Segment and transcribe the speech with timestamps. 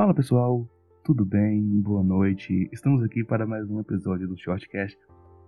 [0.00, 0.66] Fala pessoal,
[1.04, 1.62] tudo bem?
[1.82, 2.70] Boa noite.
[2.72, 4.98] Estamos aqui para mais um episódio do Shortcast.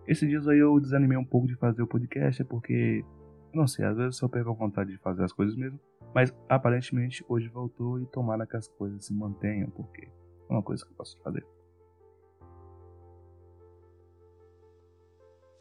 [0.07, 3.03] Esses dias aí eu desanimei um pouco de fazer o podcast porque,
[3.55, 5.81] não sei, às vezes eu perco a vontade de fazer as coisas mesmo,
[6.15, 10.85] mas aparentemente hoje voltou e tomara que as coisas se mantenham porque é uma coisa
[10.85, 11.47] que eu posso fazer.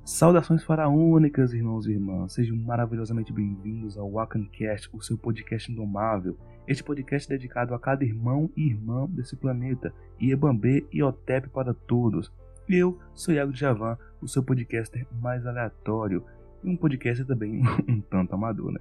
[0.03, 2.33] Saudações faraônicas, irmãos e irmãs.
[2.33, 6.35] Sejam maravilhosamente bem-vindos ao Wakancast, o seu podcast indomável.
[6.67, 11.75] Este podcast é dedicado a cada irmão e irmã desse planeta, Iebambê e Otep para
[11.75, 12.33] todos.
[12.67, 16.25] Eu sou Iago Javan, o seu podcaster mais aleatório
[16.63, 18.79] e um podcaster também um tanto amador, né?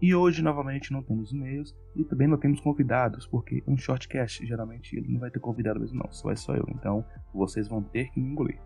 [0.00, 4.96] E hoje, novamente, não temos e-mails e também não temos convidados, porque um shortcast, geralmente,
[4.96, 6.64] ele não vai ter convidado mesmo não, só é só eu.
[6.68, 7.04] Então,
[7.34, 8.60] vocês vão ter que me engolir.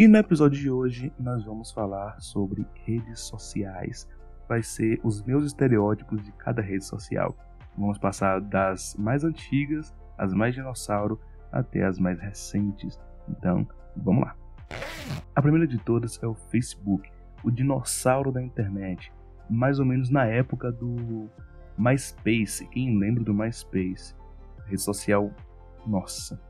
[0.00, 4.08] E no episódio de hoje nós vamos falar sobre redes sociais.
[4.48, 7.36] Vai ser os meus estereótipos de cada rede social.
[7.76, 11.20] Vamos passar das mais antigas, as mais dinossauro,
[11.52, 12.98] até as mais recentes.
[13.28, 14.34] Então, vamos lá.
[15.36, 17.12] A primeira de todas é o Facebook,
[17.44, 19.12] o dinossauro da internet,
[19.50, 21.28] mais ou menos na época do
[21.76, 22.66] MySpace.
[22.68, 24.14] Quem lembra do MySpace?
[24.64, 25.30] Rede social,
[25.86, 26.40] nossa,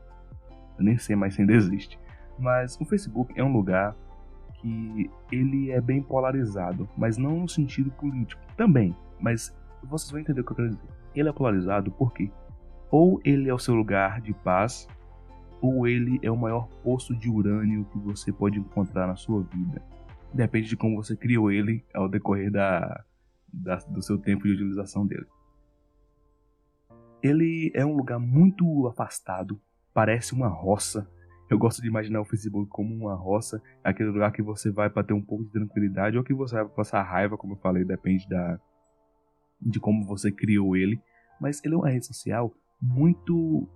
[0.79, 1.99] eu nem sei mais se ainda existe.
[2.41, 3.95] Mas o Facebook é um lugar
[4.55, 8.41] que ele é bem polarizado, mas não no sentido político.
[8.57, 10.89] Também, mas vocês vão entender o que eu quero dizer.
[11.13, 12.31] Ele é polarizado porque
[12.89, 14.87] ou ele é o seu lugar de paz,
[15.61, 19.81] ou ele é o maior poço de urânio que você pode encontrar na sua vida.
[20.33, 23.05] Depende de como você criou ele ao decorrer da,
[23.53, 25.27] da, do seu tempo de utilização dele.
[27.21, 29.61] Ele é um lugar muito afastado,
[29.93, 31.07] parece uma roça
[31.51, 35.03] eu gosto de imaginar o Facebook como uma roça, aquele lugar que você vai para
[35.03, 38.27] ter um pouco de tranquilidade ou que você vai passar raiva, como eu falei, depende
[38.29, 38.57] da
[39.61, 40.99] de como você criou ele.
[41.41, 43.67] Mas ele é uma rede social muito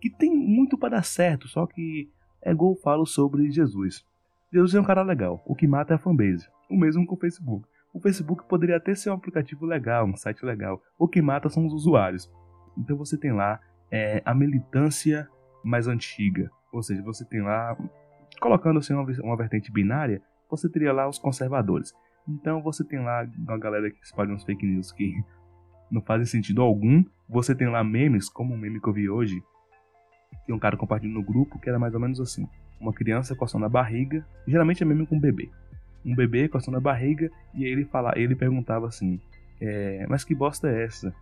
[0.00, 2.10] que tem muito para dar certo, só que
[2.42, 4.04] é igual eu falo sobre Jesus.
[4.52, 6.48] Jesus é um cara legal, o que mata é a fanbase.
[6.68, 7.64] O mesmo com o Facebook.
[7.92, 10.82] O Facebook poderia até ser um aplicativo legal, um site legal.
[10.98, 12.28] O que mata são os usuários.
[12.76, 15.28] Então você tem lá é, a militância
[15.62, 17.76] mais antiga, ou seja, você tem lá,
[18.40, 20.20] colocando assim uma, uma vertente binária,
[20.50, 21.94] você teria lá os conservadores.
[22.28, 25.14] Então você tem lá uma galera que espalha uns fake news que
[25.90, 27.04] não fazem sentido algum.
[27.28, 29.42] Você tem lá memes, como o meme que eu vi hoje,
[30.44, 32.48] que um cara compartilhou no grupo, que era mais ou menos assim:
[32.80, 35.50] uma criança coçando a barriga, geralmente é meme com um bebê.
[36.04, 39.20] Um bebê coçando a barriga, e aí ele, fala, ele perguntava assim:
[39.60, 41.14] é, Mas que bosta é essa?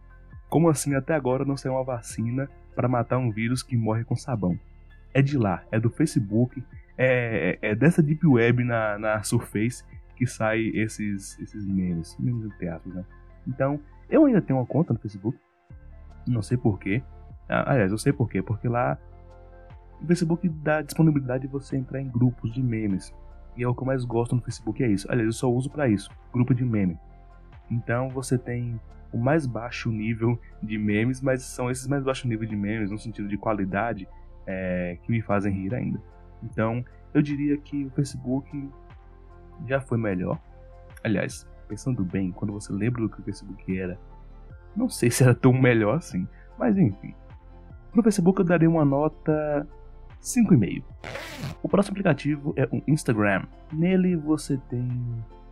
[0.49, 4.17] Como assim até agora não saiu uma vacina para matar um vírus que morre com
[4.17, 4.59] sabão?
[5.15, 6.62] É de lá, é do Facebook,
[6.97, 9.84] é, é, é dessa Deep Web na, na Surface
[10.17, 13.05] que sai esses, esses memes, memes entre aspas, né?
[13.47, 15.39] Então, eu ainda tenho uma conta no Facebook,
[16.27, 17.03] não sei porquê.
[17.49, 18.99] Ah, aliás, eu sei porquê, porque lá
[20.00, 23.12] o Facebook dá disponibilidade de você entrar em grupos de memes.
[23.56, 25.11] E é o que eu mais gosto no Facebook, é isso.
[25.11, 26.99] Aliás, eu só uso para isso, grupo de meme.
[27.71, 28.81] Então você tem
[29.12, 32.99] o mais baixo nível de memes, mas são esses mais baixo nível de memes no
[32.99, 34.09] sentido de qualidade
[34.47, 36.01] é, que me fazem rir ainda.
[36.43, 38.71] Então, eu diria que o Facebook
[39.67, 40.39] já foi melhor.
[41.05, 43.99] Aliás, pensando bem, quando você lembra do que o Facebook era,
[44.75, 46.27] não sei se era tão melhor assim,
[46.59, 47.15] mas enfim.
[47.93, 49.67] Pro Facebook eu daria uma nota
[50.21, 50.83] 5,5.
[51.63, 53.45] O próximo aplicativo é o Instagram.
[53.73, 54.89] Nele você tem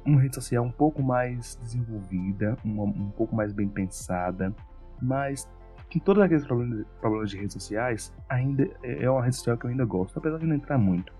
[0.04, 4.54] uma rede social um pouco mais desenvolvida, uma, um pouco mais bem pensada,
[5.00, 5.48] mas
[5.90, 9.66] que todos aqueles problemas, problemas de redes sociais ainda é, é uma rede social que
[9.66, 11.12] eu ainda gosto, apesar de não entrar muito,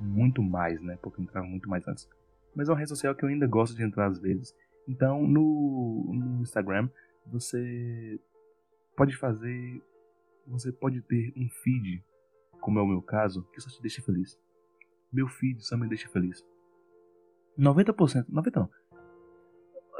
[0.00, 0.98] muito mais, né?
[1.02, 2.08] Porque entrava muito mais antes.
[2.56, 4.54] Mas é uma rede social que eu ainda gosto de entrar às vezes.
[4.88, 6.88] Então, no, no Instagram,
[7.26, 8.18] você
[8.96, 9.82] pode fazer,
[10.46, 12.02] você pode ter um feed,
[12.60, 14.38] como é o meu caso, que só te deixa feliz.
[15.12, 16.42] Meu feed só me deixa feliz.
[17.58, 18.70] 90%, 90 não,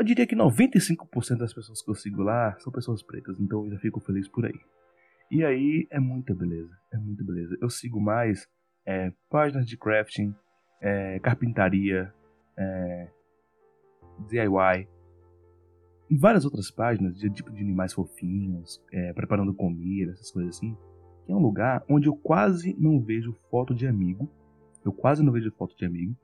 [0.04, 3.70] eu diria que 95% das pessoas que eu sigo lá são pessoas pretas, então eu
[3.70, 4.60] já fico feliz por aí.
[5.30, 7.56] E aí é muita beleza, é muita beleza.
[7.58, 8.46] Eu sigo mais
[8.84, 10.34] é, páginas de crafting,
[10.78, 12.12] é, carpintaria,
[12.54, 13.08] é,
[14.28, 14.86] DIY
[16.10, 20.76] e várias outras páginas de tipo de animais fofinhos, é, preparando comida, essas coisas assim.
[21.24, 24.30] Que é um lugar onde eu quase não vejo foto de amigo.
[24.84, 26.14] Eu quase não vejo foto de amigo.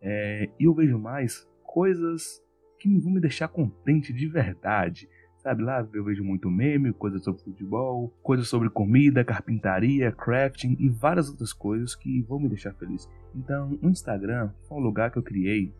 [0.00, 2.45] É, e eu vejo mais coisas
[2.78, 5.08] que vão me deixar contente de verdade.
[5.38, 10.88] Sabe, lá eu vejo muito meme, coisas sobre futebol, coisas sobre comida, carpintaria, crafting e
[10.88, 13.08] várias outras coisas que vão me deixar feliz.
[13.34, 15.72] Então, o Instagram foi um lugar que eu criei,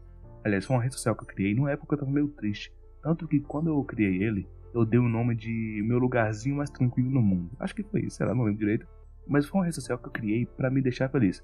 [0.44, 2.72] aliás, foi uma rede social que eu criei numa época que eu tava meio triste.
[3.02, 7.10] Tanto que quando eu criei ele, eu dei o nome de meu lugarzinho mais tranquilo
[7.10, 7.50] no mundo.
[7.58, 8.86] Acho que foi isso, sei lá, não lembro direito.
[9.26, 11.42] Mas foi uma rede social que eu criei para me deixar feliz.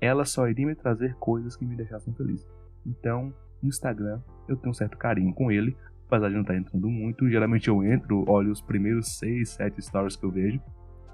[0.00, 2.48] Ela só iria me trazer coisas que me deixassem feliz.
[2.86, 5.76] Então, no Instagram, eu tenho um certo carinho com ele,
[6.06, 7.28] apesar de não estar entrando muito.
[7.28, 10.60] Geralmente eu entro, olho os primeiros 6, 7 stories que eu vejo.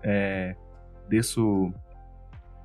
[0.03, 0.57] É,
[1.09, 1.73] desço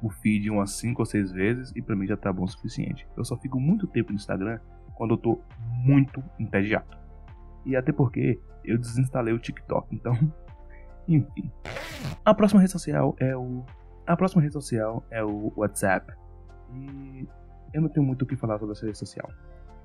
[0.01, 3.07] o feed umas 5 ou 6 vezes e para mim já tá bom o suficiente.
[3.15, 4.59] Eu só fico muito tempo no Instagram
[4.95, 5.41] quando eu tô
[5.83, 6.97] muito entediado.
[7.65, 10.13] E até porque eu desinstalei o TikTok, então,
[11.07, 11.51] enfim.
[12.25, 13.63] A próxima rede social é o
[14.05, 16.11] a próxima rede social é o WhatsApp.
[16.73, 17.27] E
[17.73, 19.29] eu não tenho muito o que falar sobre essa rede social.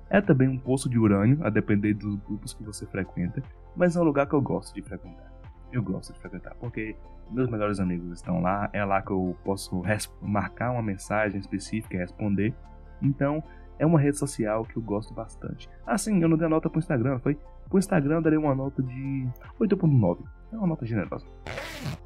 [0.09, 3.41] É também um poço de urânio, a depender dos grupos que você frequenta,
[3.75, 5.31] mas é um lugar que eu gosto de frequentar.
[5.71, 6.95] Eu gosto de frequentar, porque
[7.29, 9.83] meus melhores amigos estão lá, é lá que eu posso
[10.21, 12.53] marcar uma mensagem específica e responder.
[13.01, 13.43] Então,
[13.77, 15.69] é uma rede social que eu gosto bastante.
[15.85, 17.37] Ah, sim, eu não dei nota pro Instagram, foi?
[17.69, 19.27] Pro Instagram eu daria uma nota de
[19.59, 20.19] 8.9.
[20.53, 21.27] É uma nota generosa.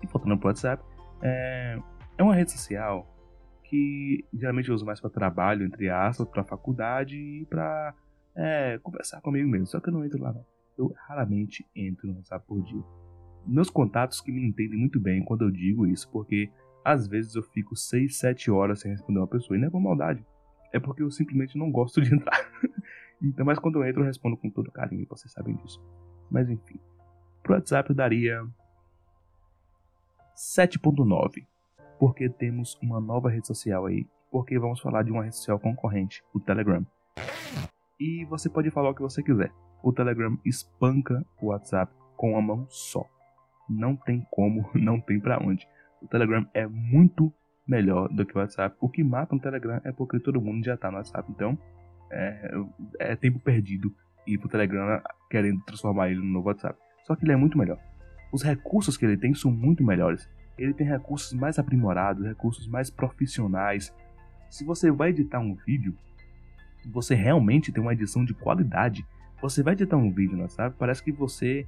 [0.01, 0.83] E voltando pro WhatsApp,
[1.21, 1.79] é,
[2.17, 3.07] é uma rede social
[3.71, 7.95] que geralmente eu uso mais para trabalho, entre aspas, para faculdade e para
[8.35, 9.65] é, conversar comigo mesmo.
[9.65, 10.45] Só que eu não entro lá, não.
[10.77, 12.83] Eu raramente entro no WhatsApp por dia.
[13.47, 16.51] Meus contatos que me entendem muito bem quando eu digo isso, porque
[16.83, 19.79] às vezes eu fico 6, 7 horas sem responder uma pessoa, e não é por
[19.79, 20.25] maldade.
[20.73, 22.51] É porque eu simplesmente não gosto de entrar.
[23.21, 25.81] então, mas quando eu entro, eu respondo com todo carinho, vocês sabem disso.
[26.29, 26.77] Mas enfim.
[27.41, 28.45] Pro WhatsApp eu daria
[30.35, 31.45] 7.9
[32.01, 36.23] porque temos uma nova rede social aí, porque vamos falar de uma rede social concorrente,
[36.33, 36.83] o Telegram.
[37.99, 39.51] E você pode falar o que você quiser.
[39.83, 43.05] O Telegram espanca o WhatsApp com a mão só.
[43.69, 45.67] Não tem como, não tem para onde.
[46.01, 47.31] O Telegram é muito
[47.67, 48.75] melhor do que o WhatsApp.
[48.81, 51.31] O que mata um Telegram é porque todo mundo já tá no WhatsApp.
[51.31, 51.55] Então,
[52.09, 52.51] é,
[52.97, 53.93] é tempo perdido
[54.25, 54.99] ir pro Telegram
[55.29, 56.79] querendo transformar ele no novo WhatsApp.
[57.03, 57.77] Só que ele é muito melhor.
[58.33, 60.27] Os recursos que ele tem são muito melhores
[60.61, 63.93] ele tem recursos mais aprimorados, recursos mais profissionais.
[64.49, 65.95] Se você vai editar um vídeo,
[66.85, 69.05] você realmente tem uma edição de qualidade.
[69.41, 70.75] Você vai editar um vídeo, não sabe?
[70.77, 71.67] Parece que você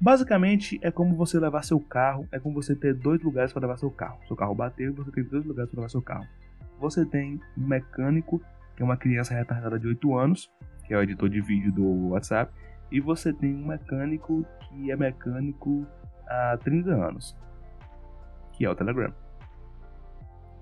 [0.00, 3.78] Basicamente é como você levar seu carro, é como você ter dois lugares para levar
[3.78, 4.18] seu carro.
[4.26, 6.26] Seu carro bateu você tem dois lugares para levar seu carro.
[6.78, 8.40] Você tem um mecânico,
[8.76, 10.50] que é uma criança retardada de 8 anos,
[10.84, 12.52] que é o editor de vídeo do WhatsApp,
[12.90, 15.86] e você tem um mecânico que é mecânico
[16.28, 17.36] há 30 anos,
[18.52, 19.12] que é o Telegram.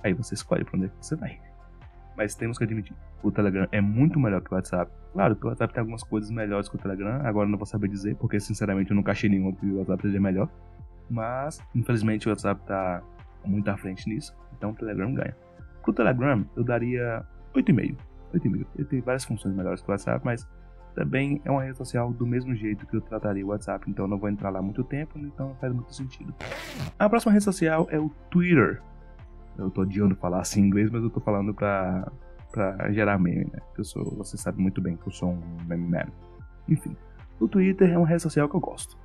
[0.04, 1.40] Aí você escolhe para onde é que você vai.
[2.16, 4.90] Mas temos que admitir, o Telegram é muito melhor que o WhatsApp.
[5.12, 7.88] Claro que o WhatsApp tem algumas coisas melhores que o Telegram, agora não vou saber
[7.88, 10.48] dizer, porque sinceramente eu nunca achei nenhum que o WhatsApp seja melhor.
[11.08, 13.02] Mas, infelizmente, o WhatsApp está
[13.44, 15.36] muito à frente nisso, então o Telegram ganha.
[15.82, 17.24] Pro Telegram, eu daria
[17.54, 17.96] 8,5.
[18.34, 18.66] 8,5.
[18.76, 20.48] Ele tem várias funções melhores que o WhatsApp, mas
[20.94, 24.18] também é uma rede social do mesmo jeito que eu trataria o WhatsApp, então não
[24.18, 26.34] vou entrar lá muito tempo, então não faz muito sentido.
[26.98, 28.82] A próxima rede social é o Twitter.
[29.58, 32.10] Eu tô odiando falar assim em inglês, mas eu tô falando pra,
[32.50, 33.60] pra gerar meme, né?
[33.76, 36.06] Eu sou, você sabe muito bem que eu sou um meme man.
[36.68, 36.96] Enfim,
[37.40, 38.96] o Twitter é uma rede social que eu gosto.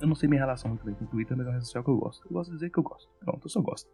[0.00, 1.84] Eu não sei minha relação muito bem com o Twitter, mas é uma rede social
[1.84, 2.26] que eu gosto.
[2.26, 3.10] Eu gosto de dizer que eu gosto.
[3.20, 3.90] Pronto, eu só gosto.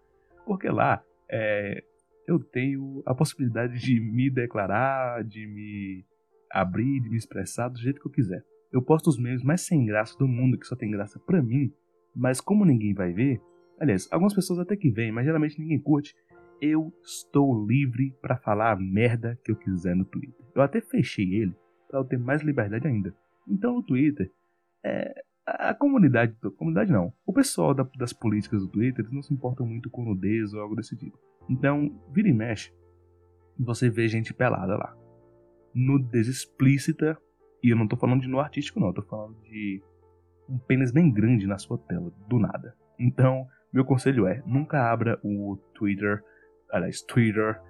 [0.46, 1.82] Porque lá é,
[2.26, 6.04] eu tenho a possibilidade de me declarar, de me
[6.54, 8.44] abrir, de me expressar do jeito que eu quiser.
[8.72, 11.72] Eu posto os memes mais sem graça do mundo, que só tem graça pra mim,
[12.14, 13.40] mas como ninguém vai ver,
[13.78, 16.14] aliás, algumas pessoas até que vêm, mas geralmente ninguém curte,
[16.60, 20.46] eu estou livre para falar a merda que eu quiser no Twitter.
[20.54, 21.54] Eu até fechei ele
[21.88, 23.14] para eu ter mais liberdade ainda.
[23.48, 24.30] Então no Twitter,
[24.84, 25.12] é,
[25.44, 29.34] a comunidade, a comunidade não, o pessoal da, das políticas do Twitter eles não se
[29.34, 31.18] importam muito com nudez ou algo desse tipo.
[31.50, 32.72] Então, vira e mexe,
[33.58, 35.03] você vê gente pelada lá
[35.74, 37.18] nudez explícita.
[37.62, 38.88] E eu não tô falando de no artístico, não.
[38.88, 39.82] Eu tô falando de
[40.48, 42.74] um pênis bem grande na sua tela, do nada.
[42.98, 46.22] Então, meu conselho é: nunca abra o Twitter,
[46.70, 47.60] aliás, Twitter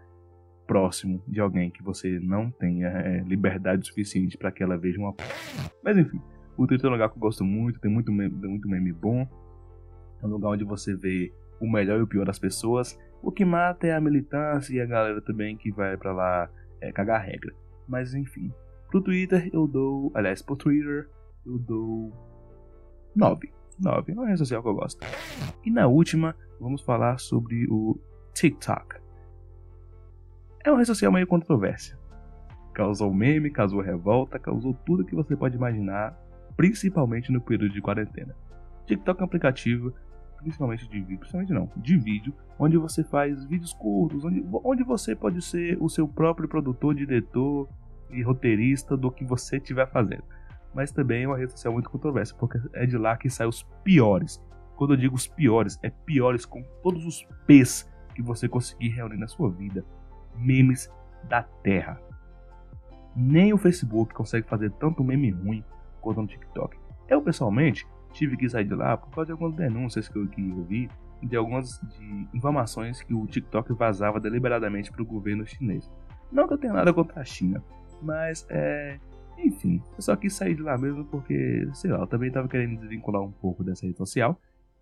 [0.66, 5.14] próximo de alguém que você não tenha é, liberdade suficiente para que ela veja uma.
[5.82, 6.20] Mas enfim,
[6.56, 9.26] o Twitter é um lugar que eu gosto muito, tem muito meme, muito meme bom.
[10.22, 12.98] É um lugar onde você vê o melhor e o pior das pessoas.
[13.22, 16.92] O que mata é a militância e a galera também que vai para lá é,
[16.92, 17.54] cagar regra.
[17.88, 18.52] Mas enfim.
[18.90, 20.10] Pro Twitter eu dou.
[20.14, 21.08] Aliás, pro Twitter
[21.46, 22.12] eu dou.
[23.14, 23.52] 9.
[23.78, 24.12] 9.
[24.12, 25.04] É uma rede social que eu gosto.
[25.64, 27.98] E na última, vamos falar sobre o
[28.32, 28.96] TikTok.
[30.64, 31.98] É uma rede social meio controvérsia.
[32.72, 36.18] Causou meme, causou revolta, causou tudo que você pode imaginar,
[36.56, 38.34] principalmente no período de quarentena.
[38.86, 39.94] TikTok é um aplicativo,
[40.44, 45.16] principalmente de vídeo, principalmente não, de vídeo, onde você faz vídeos curtos, onde, onde você
[45.16, 47.68] pode ser o seu próprio produtor, diretor
[48.10, 50.22] e roteirista do que você estiver fazendo.
[50.74, 53.62] mas também é uma rede social muito controversa, porque é de lá que saem os
[53.84, 54.42] piores.
[54.76, 59.16] Quando eu digo os piores, é piores com todos os P's que você conseguir reunir
[59.16, 59.84] na sua vida.
[60.36, 60.90] Memes
[61.28, 62.00] da Terra.
[63.14, 65.64] Nem o Facebook consegue fazer tanto meme ruim
[66.00, 66.76] quanto no TikTok.
[67.08, 70.40] Eu, pessoalmente, tive que sair de lá por causa de algumas denúncias que eu, que
[70.40, 70.88] eu vi
[71.22, 75.90] de algumas de informações que o TikTok vazava deliberadamente para o governo chinês.
[76.30, 77.62] Não que eu tenha nada contra a China,
[78.02, 78.98] mas é.
[79.36, 82.78] Enfim, eu só quis sair de lá mesmo porque, sei lá, eu também estava querendo
[82.78, 84.40] desvincular um pouco dessa rede social.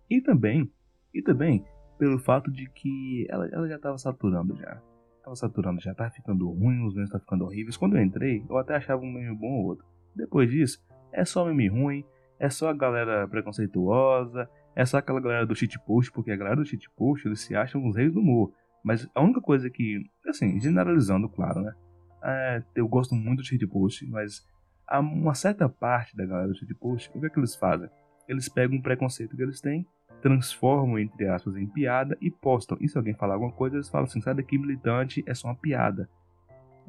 [0.09, 0.71] E também,
[1.13, 1.65] e também,
[1.97, 4.79] pelo fato de que ela, ela já estava saturando já.
[5.23, 7.77] Tava saturando já, tava ficando ruim, os memes estavam ficando horríveis.
[7.77, 9.85] Quando eu entrei, eu até achava um meme bom ou outro.
[10.15, 12.05] Depois disso, é só meme ruim,
[12.43, 16.65] é só a galera preconceituosa, é só aquela galera do shitpost, porque a galera do
[16.65, 18.51] shitpost, eles se acham os reis do humor.
[18.83, 21.73] Mas a única coisa que, assim, generalizando, claro, né?
[22.21, 24.45] É, eu gosto muito do shitpost, mas
[24.85, 27.89] há uma certa parte da galera do shitpost, o que é que eles fazem?
[28.27, 29.87] Eles pegam um preconceito que eles têm,
[30.21, 32.77] transformam, entre aspas, em piada e postam.
[32.81, 35.55] E se alguém falar alguma coisa, eles falam assim, sai daqui militante, é só uma
[35.55, 36.09] piada.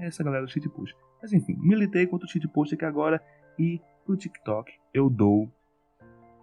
[0.01, 0.97] É essa galera do shitpost.
[1.23, 3.23] Mas enfim, militei contra o shitpost aqui agora
[3.57, 5.51] e pro TikTok eu dou...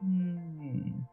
[0.04, 1.04] Hum,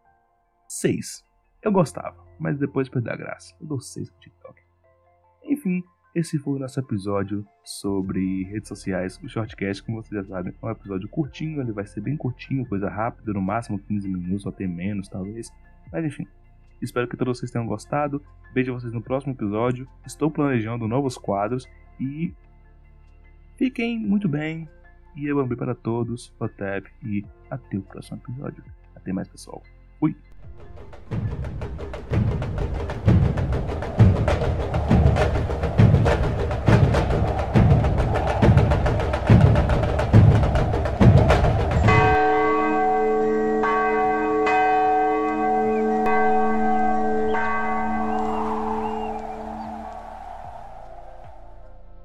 [0.69, 1.25] 6.
[1.62, 3.55] Eu gostava, mas depois perdeu a graça.
[3.61, 4.62] Eu dou 6 pro TikTok.
[5.45, 5.83] Enfim,
[6.14, 9.19] esse foi o nosso episódio sobre redes sociais.
[9.23, 11.61] O Shortcast, como vocês já sabem, é um episódio curtinho.
[11.61, 15.50] Ele vai ser bem curtinho, coisa rápida, no máximo 15 minutos, ou até menos, talvez.
[15.93, 16.26] Mas enfim,
[16.83, 18.23] espero que todos vocês tenham gostado.
[18.55, 19.88] Vejo vocês no próximo episódio.
[20.07, 21.69] Estou planejando novos quadros
[22.00, 22.35] e
[23.57, 24.69] fiquem muito bem.
[25.17, 28.62] E eu amo para todos, Otep, e até o próximo episódio.
[28.95, 29.62] Até mais, pessoal.
[29.99, 30.15] Fui!